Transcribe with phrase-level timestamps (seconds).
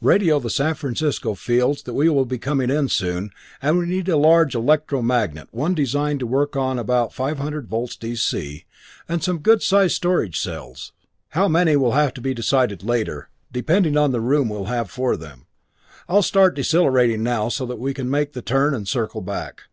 [0.00, 4.08] Radio the San Francisco fields that we will be coming in soon, and we need
[4.08, 8.64] a large electro magnet one designed to work on about 500 volts D.C.,
[9.10, 10.92] and some good sized storage cells;
[11.32, 14.90] how many will have to be decided later, depending on the room we will have
[14.90, 15.44] for them.
[16.08, 19.64] I'll start decelerating now so we can make the turn and circle back.